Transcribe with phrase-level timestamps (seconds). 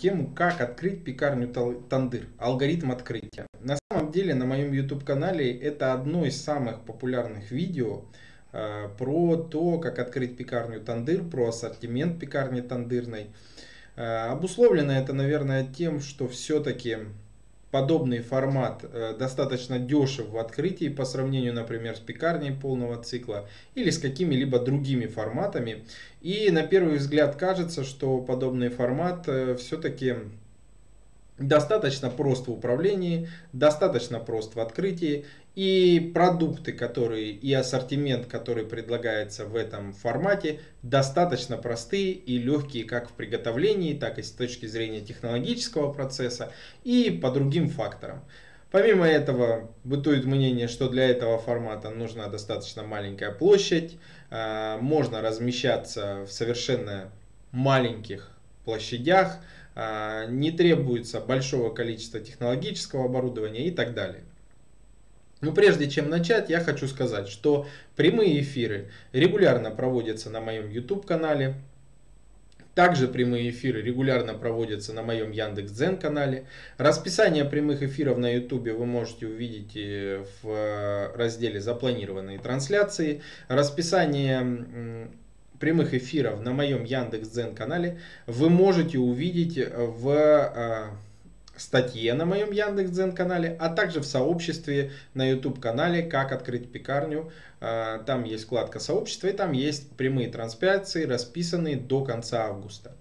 [0.00, 1.48] тему, как открыть пекарню
[1.88, 3.46] Тандыр, алгоритм открытия.
[3.60, 8.02] На самом деле на моем YouTube канале это одно из самых популярных видео
[8.52, 13.26] э, про то, как открыть пекарню Тандыр, про ассортимент пекарни Тандырной.
[13.96, 16.96] Э, обусловлено это, наверное, тем, что все-таки
[17.70, 23.90] подобный формат э, достаточно дешев в открытии по сравнению, например, с пекарней полного цикла или
[23.90, 25.84] с какими-либо другими форматами.
[26.20, 30.16] И на первый взгляд кажется, что подобный формат э, все-таки
[31.40, 35.24] достаточно прост в управлении, достаточно прост в открытии,
[35.56, 43.08] и продукты, которые и ассортимент, который предлагается в этом формате, достаточно простые и легкие как
[43.08, 46.52] в приготовлении, так и с точки зрения технологического процесса
[46.84, 48.22] и по другим факторам.
[48.70, 53.98] Помимо этого, бытует мнение, что для этого формата нужна достаточно маленькая площадь,
[54.30, 57.10] а, можно размещаться в совершенно
[57.50, 58.30] маленьких
[58.64, 59.40] площадях,
[60.28, 64.22] не требуется большого количества технологического оборудования и так далее.
[65.40, 71.06] Но прежде чем начать, я хочу сказать, что прямые эфиры регулярно проводятся на моем YouTube
[71.06, 71.54] канале.
[72.74, 76.46] Также прямые эфиры регулярно проводятся на моем Яндекс.Дзен канале.
[76.78, 83.22] Расписание прямых эфиров на YouTube вы можете увидеть э, в разделе «Запланированные трансляции».
[83.48, 85.08] Расписание
[85.60, 90.86] прямых эфиров на моем Яндекс.Дзен канале вы можете увидеть в э,
[91.56, 97.30] статье на моем Яндекс.Дзен канале, а также в сообществе на YouTube канале «Как открыть пекарню».
[97.60, 102.92] Э, там есть вкладка сообщества и там есть прямые трансляции, расписанные до конца августа.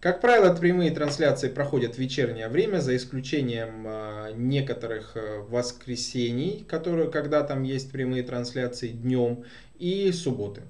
[0.00, 5.16] Как правило, прямые трансляции проходят в вечернее время, за исключением э, некоторых
[5.48, 9.44] воскресений, которые, когда там есть прямые трансляции днем
[9.78, 10.60] и субботы.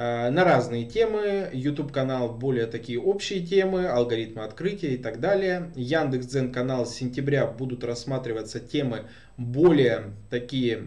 [0.00, 1.50] Э, на разные темы.
[1.52, 5.72] YouTube канал более такие общие темы, алгоритмы открытия и так далее.
[5.74, 9.02] Яндекс Дзен канал с сентября будут рассматриваться темы
[9.36, 10.84] более такие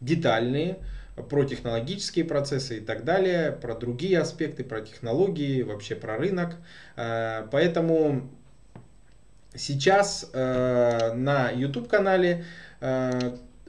[0.00, 0.78] детальные
[1.28, 6.54] про технологические процессы и так далее, про другие аспекты, про технологии, вообще про рынок.
[6.94, 8.30] Э, поэтому
[9.56, 12.44] сейчас э, на YouTube канале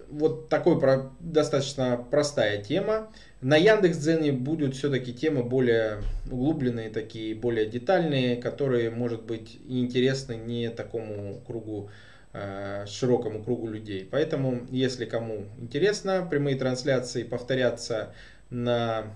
[0.10, 0.80] вот такой
[1.20, 3.08] достаточно простая тема.
[3.42, 10.72] На Яндекс.Дзене будут все-таки темы более углубленные, такие более детальные, которые, может быть, интересны не
[10.72, 11.92] такому кругу,
[12.34, 14.08] э, широкому кругу людей.
[14.10, 18.12] Поэтому, если кому интересно, прямые трансляции повторяться
[18.50, 19.14] на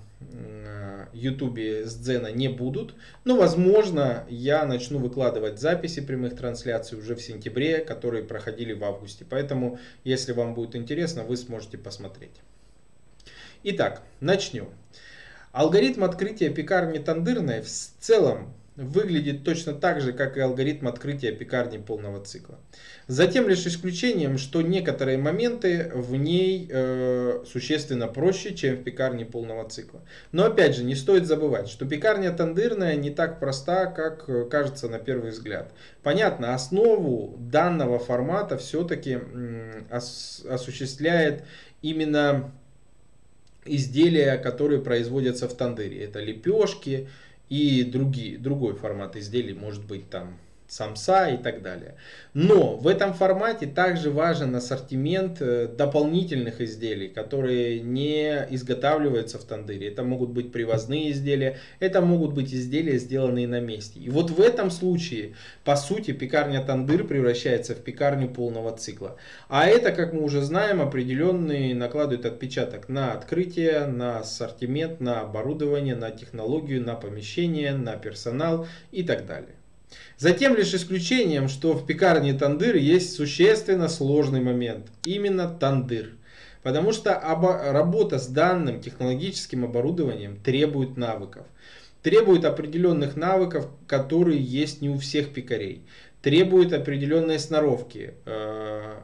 [1.13, 2.93] Ютубе с Дзена не будут.
[3.25, 9.25] Но, возможно, я начну выкладывать записи прямых трансляций уже в сентябре, которые проходили в августе.
[9.27, 12.39] Поэтому, если вам будет интересно, вы сможете посмотреть.
[13.63, 14.69] Итак, начнем.
[15.51, 21.77] Алгоритм открытия пекарни Тандырной в целом выглядит точно так же, как и алгоритм открытия пекарни
[21.77, 22.57] полного цикла.
[23.05, 29.69] Затем лишь исключением, что некоторые моменты в ней э, существенно проще, чем в пекарне полного
[29.69, 30.01] цикла.
[30.31, 34.89] Но опять же, не стоит забывать, что пекарня тандырная не так проста, как э, кажется
[34.89, 35.71] на первый взгляд.
[36.01, 41.43] Понятно, основу данного формата все-таки э, ос осуществляет
[41.83, 42.51] именно
[43.65, 46.03] изделия, которые производятся в тандыре.
[46.03, 47.07] Это лепешки
[47.49, 50.37] и другие, другой формат изделий, может быть там
[50.71, 51.95] самса и так далее.
[52.33, 59.89] Но в этом формате также важен ассортимент э, дополнительных изделий, которые не изготавливаются в тандыре.
[59.89, 63.99] Это могут быть привозные изделия, это могут быть изделия, сделанные на месте.
[63.99, 69.17] И вот в этом случае, по сути, пекарня тандыр превращается в пекарню полного цикла.
[69.49, 75.95] А это, как мы уже знаем, определенный накладывает отпечаток на открытие, на ассортимент, на оборудование,
[75.95, 79.55] на технологию, на помещение, на персонал и так далее.
[80.21, 84.85] Затем лишь исключением, что в пекарне тандыр есть существенно сложный момент.
[85.03, 86.11] Именно тандыр.
[86.61, 91.47] Потому что работа с данным технологическим оборудованием требует навыков.
[92.03, 95.81] Требует определенных навыков, которые есть не у всех пекарей.
[96.21, 98.13] Требует определенной сноровки.
[98.27, 98.97] Э,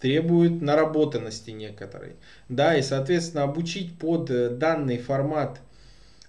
[0.00, 2.16] требует наработанности некоторой.
[2.48, 5.60] Да, и соответственно обучить под э, данный формат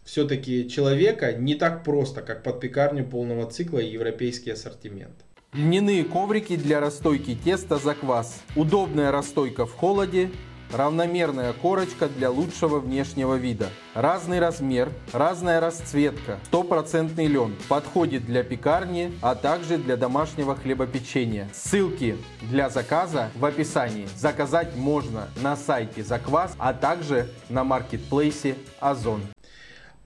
[0.06, 5.16] все-таки человека не так просто, как под пекарню полного цикла и европейский ассортимент.
[5.52, 8.42] Льняные коврики для расстойки теста за квас.
[8.56, 10.30] Удобная расстойка в холоде,
[10.72, 13.70] равномерная корочка для лучшего внешнего вида.
[13.94, 17.56] Разный размер, разная расцветка, стопроцентный лен.
[17.70, 21.50] Подходит для пекарни, а также для домашнего хлебопечения.
[21.54, 24.08] Ссылки для заказа в описании.
[24.16, 29.22] Заказать можно на сайте Заквас, а также на маркетплейсе Озон.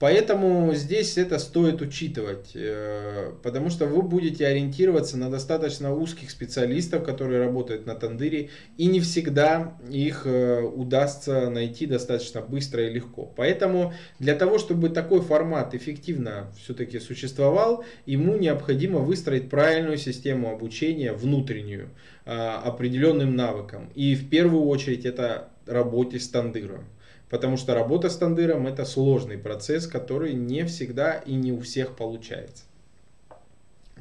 [0.00, 7.04] Поэтому здесь это стоит учитывать, э, потому что вы будете ориентироваться на достаточно узких специалистов,
[7.04, 8.48] которые работают на тандыре,
[8.78, 13.30] и не всегда их э, удастся найти достаточно быстро и легко.
[13.36, 21.12] Поэтому для того, чтобы такой формат эффективно все-таки существовал, ему необходимо выстроить правильную систему обучения
[21.12, 21.90] внутреннюю
[22.24, 23.90] э, определенным навыкам.
[23.94, 26.86] И в первую очередь это работе с тандыром.
[27.30, 31.94] Потому что работа с тандыром это сложный процесс, который не всегда и не у всех
[31.96, 32.64] получается.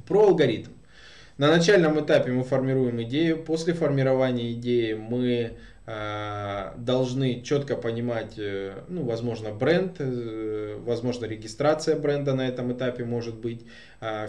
[0.08, 0.72] Про алгоритм.
[1.38, 3.42] На начальном этапе мы формируем идею.
[3.42, 5.54] После формирования идеи мы
[6.77, 13.36] должны четко понимать, э, ну, возможно, бренд, э, возможно, регистрация бренда на этом этапе может
[13.36, 13.65] быть.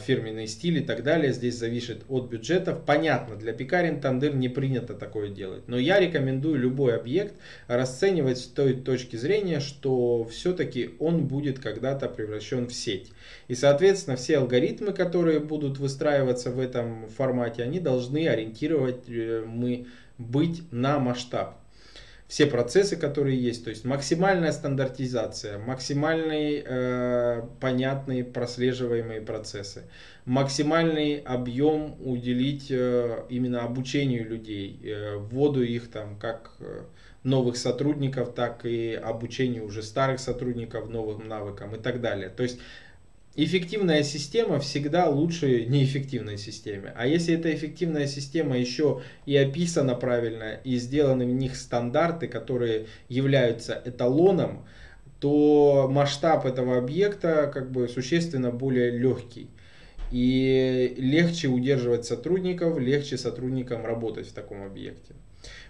[0.01, 1.33] Фирменный стиль и так далее.
[1.33, 2.85] Здесь зависит от бюджетов.
[2.85, 5.69] Понятно, для пекарен Тандыр не принято такое делать.
[5.69, 7.35] Но я рекомендую любой объект
[7.69, 13.13] расценивать с той точки зрения, что все-таки он будет когда-то превращен в сеть.
[13.47, 19.87] И, соответственно, все алгоритмы, которые будут выстраиваться в этом формате, они должны ориентировать э, мы
[20.21, 21.61] быть на масштаб
[22.31, 29.83] все процессы, которые есть, то есть максимальная стандартизация, максимальные э, понятные прослеживаемые процессы,
[30.27, 36.85] максимальный объем уделить э, именно обучению людей, э, вводу их там как э,
[37.25, 42.29] новых сотрудников, так и обучению уже старых сотрудников новым навыкам и так далее.
[42.29, 42.61] То есть
[43.37, 46.93] эффективная система всегда лучше неэффективной системе.
[46.97, 52.87] А если эта эффективная система еще и описана правильно, и сделаны в них стандарты, которые
[53.09, 54.67] являются эталоном,
[55.21, 59.49] то масштаб этого объекта как бы существенно более легкий.
[60.11, 65.15] И легче удерживать сотрудников, легче сотрудникам работать в таком объекте.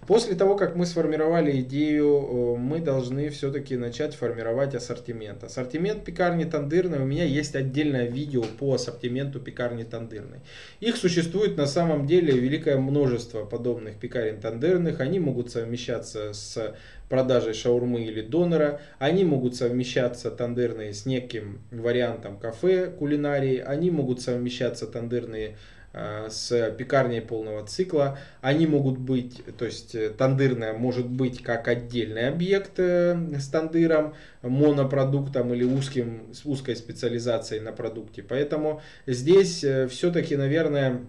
[0.07, 5.45] После того, как мы сформировали идею, э, мы должны все-таки начать формировать ассортимент.
[5.45, 10.41] Ассортимент пекарни тандырной, у меня есть отдельное видео по ассортименту пекарни тандырной.
[10.81, 15.01] Их существует на самом деле великое множество подобных пекарен тандырных.
[15.01, 16.75] Они могут совмещаться с
[17.09, 18.81] продажей шаурмы или донора.
[18.99, 23.59] Они могут совмещаться тандырные с неким вариантом кафе кулинарии.
[23.59, 25.57] Они могут совмещаться тандырные
[25.93, 28.19] с пекарней полного цикла.
[28.41, 34.15] Они могут быть, то есть э, тандырная может быть как отдельный объект э, с тандыром,
[34.43, 38.23] монопродуктом или узким, с узкой специализацией на продукте.
[38.23, 41.01] Поэтому здесь все-таки, наверное,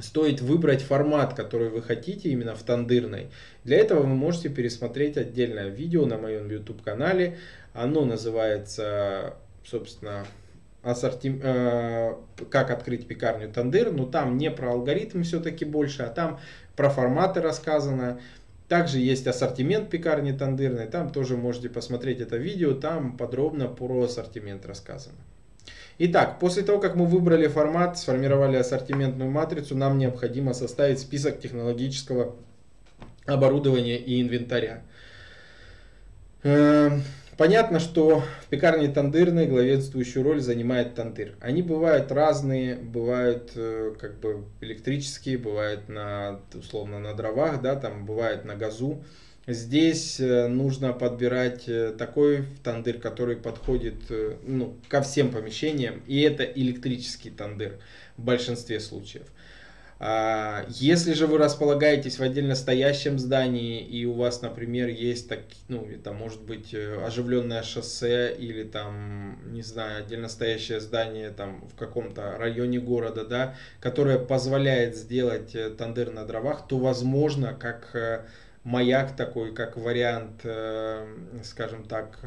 [0.00, 3.28] стоит выбрать формат, который вы хотите именно в тандырной.
[3.64, 7.38] Для этого вы можете пересмотреть отдельное видео на моем YouTube канале.
[7.72, 9.34] Оно называется,
[9.64, 10.26] собственно,
[10.86, 11.38] ассорти...
[11.42, 12.14] э,
[12.50, 16.38] как открыть пекарню Тандыр, но там не про алгоритм все-таки больше, а там
[16.76, 18.20] про форматы рассказано.
[18.68, 24.66] Также есть ассортимент пекарни тандырной, там тоже можете посмотреть это видео, там подробно про ассортимент
[24.66, 25.14] рассказано.
[25.98, 32.34] Итак, после того, как мы выбрали формат, сформировали ассортиментную матрицу, нам необходимо составить список технологического
[33.24, 34.82] оборудования и инвентаря.
[37.36, 41.34] Понятно, что в пекарне тандырной главенствующую роль занимает тандыр.
[41.40, 48.06] Они бывают разные, бывают э, как бы электрические, бывают на, условно на дровах, да, там
[48.06, 49.04] бывает на газу.
[49.46, 54.10] Здесь э, нужно подбирать э, такой тандыр, который подходит
[54.46, 57.78] ну, ко всем помещениям, и это электрический тандыр
[58.16, 59.26] в большинстве случаев.
[59.98, 65.40] А, если же вы располагаетесь в отдельно стоящем здании и у вас, например, есть так,
[65.68, 71.66] ну, это может быть э, оживленное шоссе или там, не знаю, отдельно стоящее здание там
[71.72, 77.88] в каком-то районе города, да, которое позволяет сделать э, тандыр на дровах, то возможно, как
[77.94, 78.20] э,
[78.64, 80.44] маяк такой, как вариант,
[81.44, 82.18] скажем так,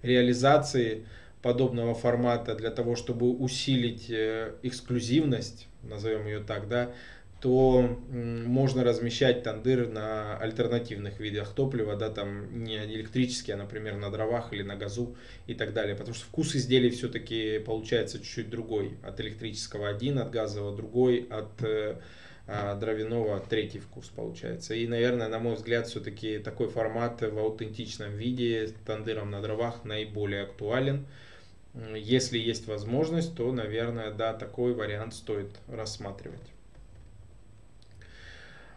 [0.00, 1.04] реализации
[1.42, 6.92] подобного формата для того, чтобы усилить э, эксклюзивность, назовем ее так, да,
[7.40, 14.10] то можно размещать тандыр на альтернативных видах топлива, да, там не электрические, а, например, на
[14.10, 15.16] дровах или на газу
[15.46, 15.96] и так далее.
[15.96, 18.92] Потому что вкус изделий все-таки получается чуть-чуть другой.
[19.02, 21.96] От электрического один, от газового другой, от э,
[22.46, 24.74] а, дровяного третий вкус получается.
[24.74, 29.84] И, наверное, на мой взгляд, все-таки такой формат в аутентичном виде с тандыром на дровах
[29.84, 31.06] наиболее актуален.
[31.94, 36.40] Если есть возможность, то, наверное, да, такой вариант стоит рассматривать.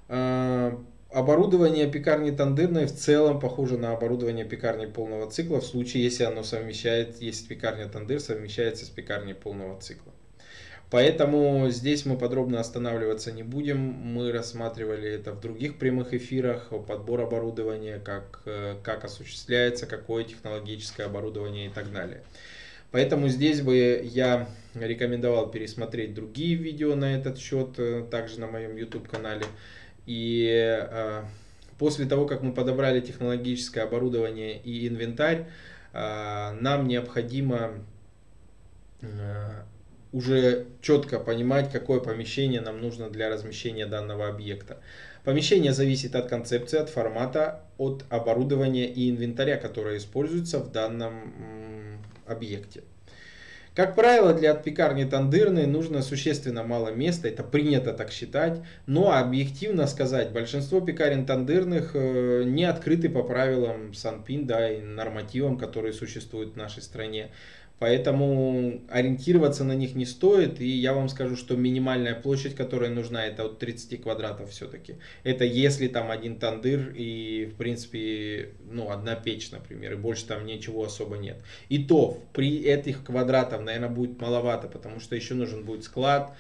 [0.09, 6.23] А, оборудование пекарни тандырной в целом похоже на оборудование пекарни полного цикла в случае, если
[6.23, 10.13] оно совмещает, если пекарня тандыр совмещается с пекарней полного цикла.
[10.91, 13.79] Поэтому здесь мы подробно останавливаться не будем.
[13.79, 21.07] Мы рассматривали это в других прямых эфирах, подбор оборудования, как, э, как осуществляется, какое технологическое
[21.07, 22.21] оборудование и так далее.
[22.93, 28.75] Поэтому здесь бы я рекомендовал пересмотреть другие видео на этот счет, э, также на моем
[28.75, 29.45] YouTube канале.
[30.05, 31.23] И э,
[31.79, 35.47] после того, как мы подобрали технологическое оборудование и инвентарь,
[35.91, 37.71] э, нам необходимо
[40.13, 44.77] уже четко понимать, какое помещение нам нужно для размещения данного объекта.
[45.23, 51.62] Помещение зависит от концепции, от формата, от оборудования и инвентаря, которые используются в данном
[52.25, 52.83] объекте.
[53.75, 59.87] Как правило, для пекарни тандырной нужно существенно мало места, это принято так считать, но объективно
[59.87, 66.53] сказать, большинство пекарен тандырных э, не открыты по правилам Санпин да, и нормативам, которые существуют
[66.53, 67.31] в нашей стране.
[67.79, 70.61] Поэтому ориентироваться на них не стоит.
[70.61, 74.95] И я вам скажу, что минимальная площадь, которая нужна, это от 30 квадратов все-таки.
[75.23, 80.45] Это если там один тандыр и, в принципе, ну, одна печь, например, и больше там
[80.45, 81.37] ничего особо нет.
[81.69, 86.33] И то при этих квадратах, наверное, будет маловато, потому что еще нужен будет склад,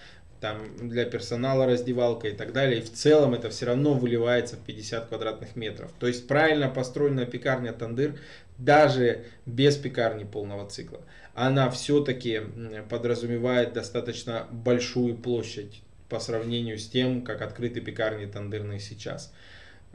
[0.43, 2.79] там для персонала раздевалка и так далее.
[2.79, 5.89] И в целом это все равно выливается в 50 квадратных метров.
[5.99, 8.19] То есть правильно построенная пекарня Тандыр,
[8.57, 11.01] даже без пекарни полного цикла,
[11.33, 12.41] она все-таки
[12.89, 19.33] подразумевает достаточно большую площадь по сравнению с тем, как открыты пекарни тандырные сейчас.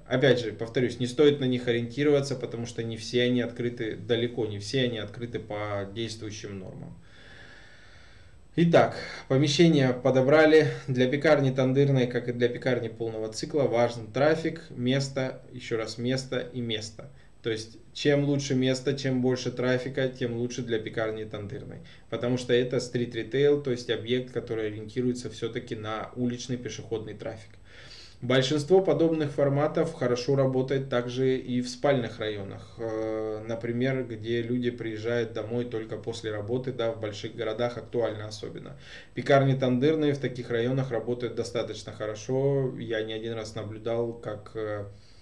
[0.06, 4.46] Опять же, повторюсь, не стоит на них ориентироваться, потому что не все они открыты, далеко
[4.46, 6.96] не все они открыты по действующим нормам.
[8.56, 8.96] Итак,
[9.28, 10.68] помещение подобрали.
[10.88, 16.38] Для пекарни тандырной, как и для пекарни полного цикла, важен трафик, место, еще раз место
[16.38, 17.10] и место.
[17.42, 21.78] То есть, чем лучше место, чем больше трафика, тем лучше для пекарни тандырной.
[22.10, 27.50] Потому что это стрит-ритейл, то есть объект, который ориентируется все-таки на уличный пешеходный трафик.
[28.20, 32.74] Большинство подобных форматов хорошо работает также и в спальных районах.
[32.78, 38.76] Э, например, где люди приезжают домой только после работы, да, в больших городах актуально особенно.
[39.14, 42.74] Пекарни тандырные в таких районах работают достаточно хорошо.
[42.76, 44.86] Я не один раз наблюдал, как э,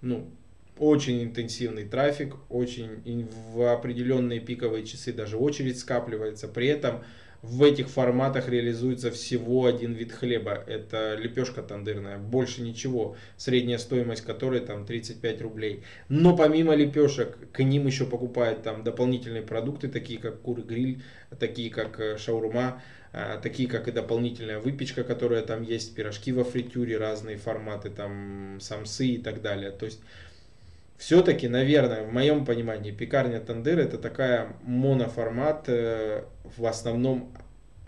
[0.00, 0.26] Ну,
[0.78, 6.48] очень интенсивный трафик, очень в определенные пиковые часы даже очередь скапливается.
[6.48, 7.02] При этом
[7.42, 10.62] в этих форматах реализуется всего один вид хлеба.
[10.66, 13.16] Это лепешка тандырная, больше ничего.
[13.36, 15.82] Средняя стоимость которой там 35 рублей.
[16.08, 21.02] Но помимо лепешек, к ним еще покупают там дополнительные продукты, такие как куры гриль,
[21.40, 22.80] такие как э, шаурма,
[23.12, 28.58] э, такие как и дополнительная выпечка, которая там есть, пирожки во фритюре, разные форматы, там
[28.60, 29.72] самсы и так далее.
[29.72, 30.00] То есть
[31.02, 36.22] все-таки, наверное, в моем понимании, пекарня Тандыр это такая моноформат э,
[36.56, 37.34] в основном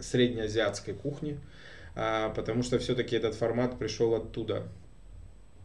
[0.00, 1.38] среднеазиатской кухни,
[1.94, 4.64] а, потому что все-таки этот формат пришел оттуда.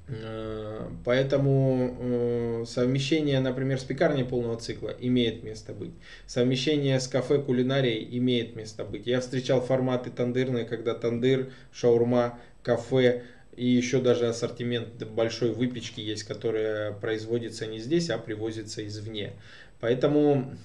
[0.09, 5.93] Э, поэтому э, совмещение, например, с пекарней полного цикла имеет место быть.
[6.27, 9.07] Совмещение с кафе кулинарией имеет место быть.
[9.07, 13.23] Я встречал форматы тандырные, когда тандыр, шаурма, кафе,
[13.59, 19.33] и еще даже ассортимент большой выпечки есть, которая производится не здесь, а привозится извне.
[19.81, 20.55] Поэтому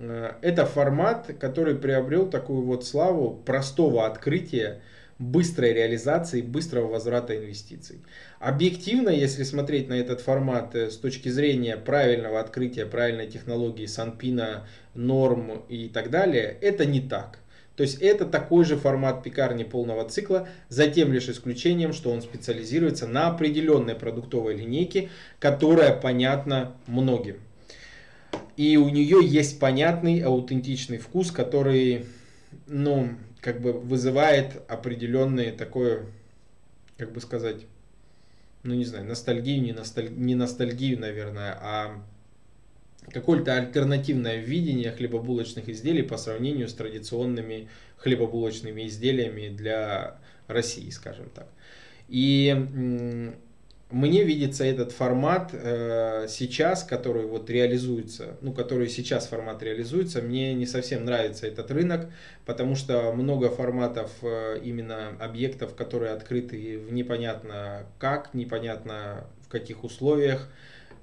[0.00, 4.82] э, это формат, который приобрел такую вот славу простого открытия,
[5.20, 8.00] быстрой реализации, быстрого возврата инвестиций.
[8.40, 14.66] Объективно, если смотреть на этот формат э, с точки зрения правильного открытия, правильной технологии, санпина,
[14.94, 17.38] норм и так далее, это не так.
[17.76, 22.20] То есть это такой же формат пекарни полного цикла, за тем лишь исключением, что он
[22.20, 25.08] специализируется на определенной продуктовой линейке,
[25.38, 27.36] которая понятна многим.
[28.56, 32.04] И у нее есть понятный, аутентичный вкус, который,
[32.66, 33.10] ну,
[33.40, 36.04] как бы вызывает определенное такое,
[36.98, 37.62] как бы сказать,
[38.62, 40.10] ну не знаю, ностальгию, не, носталь...
[40.14, 42.02] не ностальгию, наверное, а
[43.12, 51.48] какое-то альтернативное видение хлебобулочных изделий по сравнению с традиционными хлебобулочными изделиями для России, скажем так.
[52.08, 52.54] И
[53.90, 60.54] мне видится этот формат э, сейчас, который вот реализуется, ну, который сейчас формат реализуется, мне
[60.54, 62.08] не совсем нравится этот рынок,
[62.46, 69.82] потому что много форматов э, именно объектов, которые открыты в непонятно как, непонятно в каких
[69.82, 70.48] условиях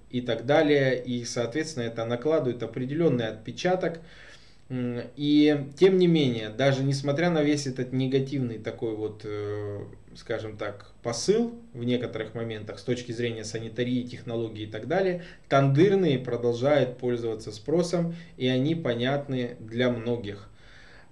[0.10, 4.00] и так далее, и, соответственно, это накладывает определенный отпечаток,
[4.70, 10.92] и тем не менее, даже несмотря на весь этот негативный такой вот, э, скажем так,
[11.04, 17.54] посыл в некоторых моментах с точки зрения санитарии, технологий и так далее, тандырные продолжают пользоваться
[17.54, 20.50] спросом и они понятны для многих.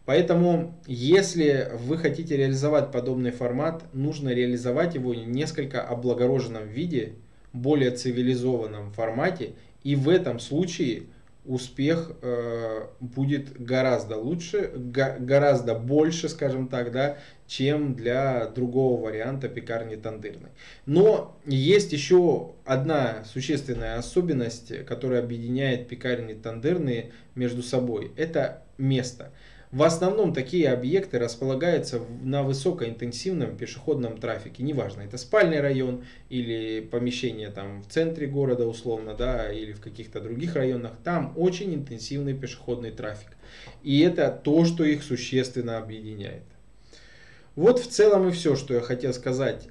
[0.03, 7.13] Поэтому, если вы хотите реализовать подобный формат, нужно реализовать его в несколько облагороженном виде,
[7.55, 9.53] более цивилизованном формате.
[9.83, 11.03] И в этом случае
[11.45, 19.47] успех э, будет гораздо лучше, го, гораздо больше, скажем так, да, чем для другого варианта
[19.47, 20.49] пекарни тандырной.
[20.85, 28.11] Но есть еще одна существенная особенность, которая объединяет пекарни тандырные между собой.
[28.17, 29.31] Это место.
[29.71, 34.63] В основном такие объекты располагаются на высокоинтенсивном пешеходном трафике.
[34.63, 40.21] Неважно, это спальный район или помещение там в центре города условно, да, или в каких-то
[40.21, 40.93] других районах.
[41.03, 43.29] Там очень интенсивный пешеходный трафик.
[43.83, 46.43] И это то, что их существенно объединяет.
[47.55, 49.69] Вот в целом и все, что я хотел сказать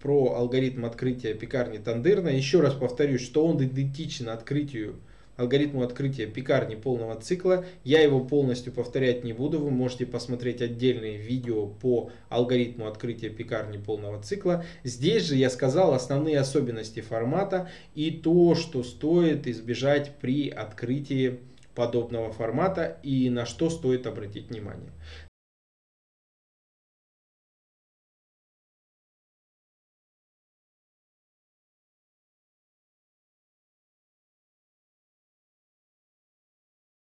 [0.00, 2.28] про алгоритм открытия пекарни Тандырна.
[2.28, 4.96] Еще раз повторюсь, что он идентичен открытию
[5.36, 7.64] алгоритму открытия пекарни полного цикла.
[7.82, 9.58] Я его полностью повторять не буду.
[9.58, 14.64] Вы можете посмотреть отдельные видео по алгоритму открытия пекарни полного цикла.
[14.84, 21.40] Здесь же я сказал основные особенности формата и то, что стоит избежать при открытии
[21.74, 24.90] подобного формата и на что стоит обратить внимание.